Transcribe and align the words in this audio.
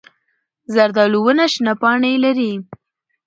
زردالو 0.73 1.19
ونه 1.25 1.45
شنه 1.53 1.73
پاڼې 1.81 2.13
لري. 2.23 2.51